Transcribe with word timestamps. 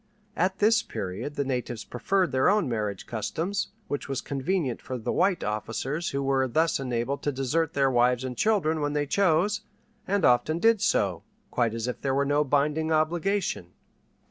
At 0.35 0.57
this 0.57 0.81
period 0.81 1.35
the 1.35 1.45
natives 1.45 1.83
preferred 1.83 2.31
their 2.31 2.49
own 2.49 2.67
marriage 2.67 3.05
customs, 3.05 3.67
which 3.87 4.09
was 4.09 4.19
convenient 4.19 4.81
for 4.81 4.97
the 4.97 5.11
white 5.11 5.43
officers 5.43 6.09
who 6.09 6.23
were 6.23 6.47
thus 6.47 6.79
enabled 6.79 7.21
to 7.21 7.31
desert 7.31 7.73
their 7.75 7.91
wives 7.91 8.23
and 8.23 8.35
children 8.35 8.81
when 8.81 8.93
they 8.93 9.05
chose, 9.05 9.61
and 10.07 10.25
often 10.25 10.57
did 10.57 10.81
so, 10.81 11.21
quite 11.51 11.75
as 11.75 11.87
if 11.87 12.01
there 12.01 12.15
were 12.15 12.25
no 12.25 12.43
binding 12.43 12.91
obligation. 12.91 13.73